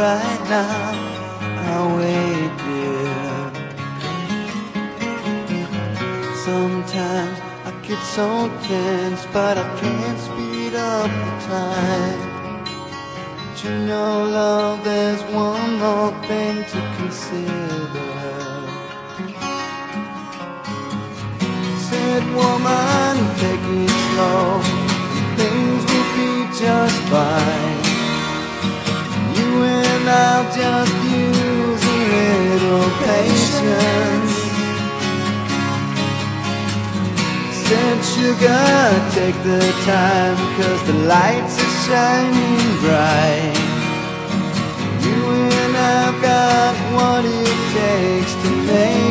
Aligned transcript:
right 0.00 0.42
now, 0.48 0.92
I'll 1.68 1.90
wait, 1.98 2.50
dear. 2.64 3.12
Sometimes 6.46 7.36
I 7.68 7.70
get 7.86 8.00
so 8.16 8.26
tense, 8.68 9.22
but 9.36 9.54
I 9.58 9.66
can't 9.80 10.18
speed 10.26 10.74
up 10.74 11.10
the 11.24 11.32
time. 11.52 12.20
But 13.44 13.64
you 13.64 13.74
know, 13.88 14.24
love, 14.38 14.82
there's 14.84 15.22
one 15.46 15.70
more 15.84 16.12
thing 16.28 16.56
to 16.72 16.80
consider. 16.96 18.10
Said 21.88 22.24
woman, 22.40 23.14
take 23.42 23.66
it 23.80 23.92
slow, 24.08 24.44
things 25.40 25.82
will 25.90 26.10
be 26.16 26.30
just 26.62 26.98
fine. 27.12 27.78
You 29.36 29.50
and 29.64 29.89
I'll 30.08 30.46
just 30.54 30.94
use 31.10 31.82
a 31.84 31.98
little 32.14 32.90
patience. 33.04 34.34
Said 37.64 37.98
sugar, 38.14 38.66
take 39.16 39.38
the 39.44 39.62
time, 39.84 40.36
cause 40.56 40.82
the 40.86 40.98
lights 41.14 41.54
are 41.64 41.74
shining 41.86 42.66
bright. 42.82 43.56
You 45.06 45.20
and 45.62 45.74
I've 45.76 46.18
got 46.22 46.74
what 46.96 47.24
it 47.24 47.58
takes 47.78 48.32
to 48.42 48.50
make 48.72 49.09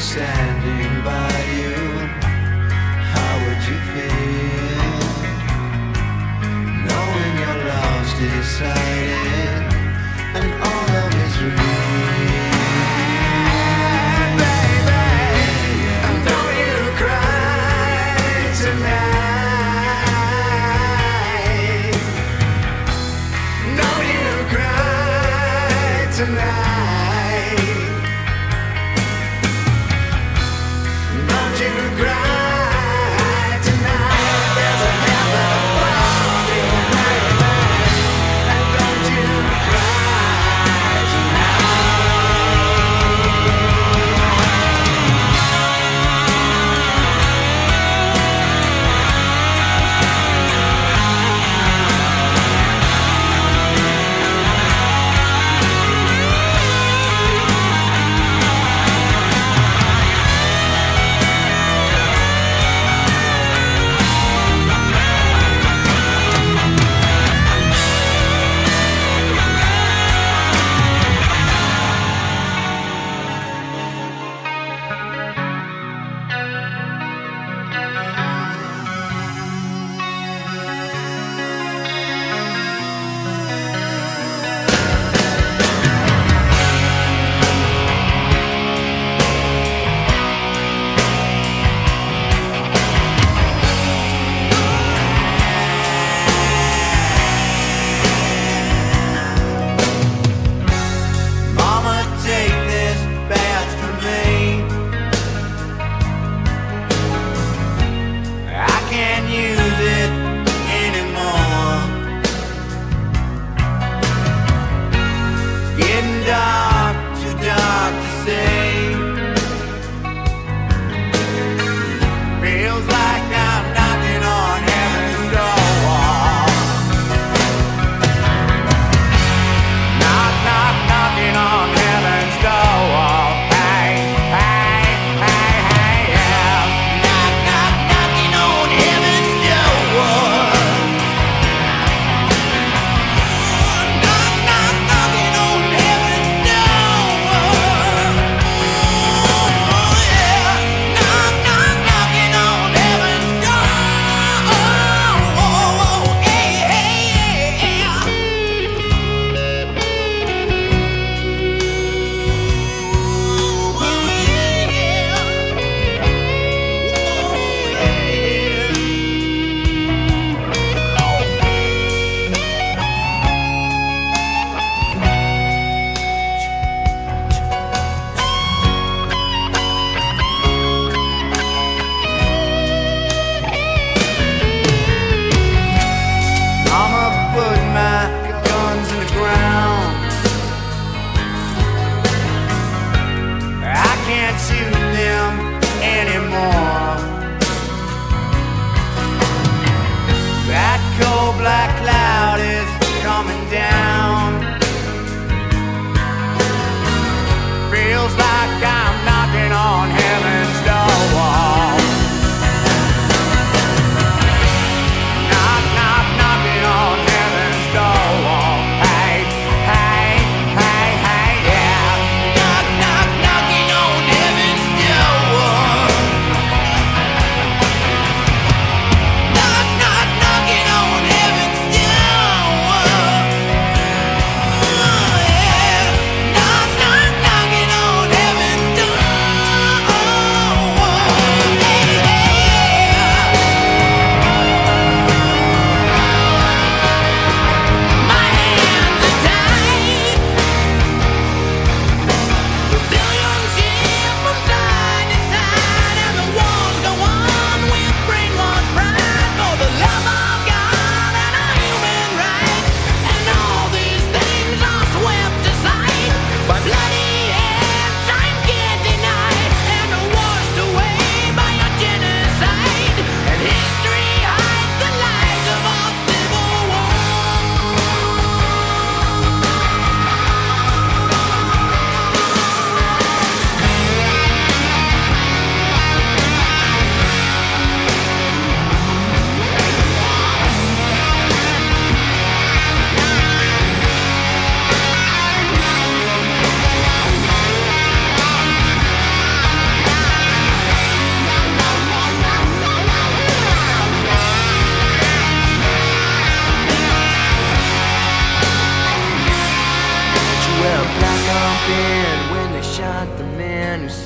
standing 0.00 1.02
by 1.02 1.34
you, 1.58 1.74
how 3.12 3.32
would 3.44 3.62
you 3.68 3.78
feel? 3.92 4.98
Knowing 6.86 7.34
your 7.42 7.58
love's 7.66 8.12
decided 8.14 9.27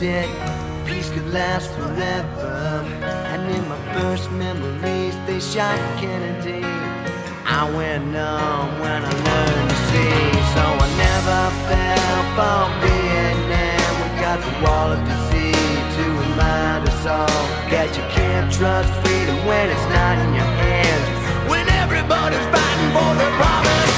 peace 0.02 1.10
could 1.10 1.32
last 1.32 1.70
forever. 1.70 2.82
And 3.30 3.42
in 3.54 3.68
my 3.68 3.78
first 3.94 4.32
memories, 4.32 5.14
they 5.26 5.38
shot 5.38 5.78
Kennedy. 6.00 6.64
I 7.46 7.70
went 7.70 8.06
numb 8.06 8.80
when 8.80 9.00
I 9.04 9.12
learned 9.28 9.70
to 9.70 9.78
see, 9.90 10.18
so 10.54 10.64
I 10.84 10.88
never 11.06 11.40
fell 11.70 12.22
for 12.34 12.62
Vietnam. 12.82 13.90
We 14.02 14.08
got 14.20 14.38
the 14.42 14.54
wall 14.64 14.90
of 14.90 15.00
D.C. 15.06 15.34
to 15.96 16.04
remind 16.24 16.88
us 16.88 17.06
all 17.06 17.42
that 17.70 17.88
you 17.96 18.02
can't 18.10 18.52
trust 18.52 18.90
freedom 19.06 19.38
when 19.46 19.70
it's 19.70 19.88
not 19.94 20.18
in 20.18 20.34
your 20.34 20.52
hands. 20.66 21.06
When 21.48 21.68
everybody's 21.82 22.46
fighting 22.50 22.90
for 22.90 23.10
their 23.14 23.32
promised 23.38 23.91